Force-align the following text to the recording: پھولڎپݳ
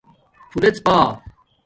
پھولڎپݳ 0.49 0.97